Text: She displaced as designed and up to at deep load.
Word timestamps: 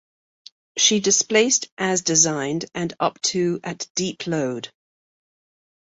She 0.77 0.99
displaced 0.99 1.67
as 1.77 2.01
designed 2.01 2.65
and 2.73 2.91
up 2.99 3.21
to 3.21 3.59
at 3.63 3.87
deep 3.93 4.25
load. 4.25 4.71